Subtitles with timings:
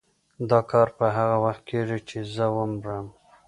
[0.49, 3.07] دا کار به هغه وخت کېږي چې زه ومرم.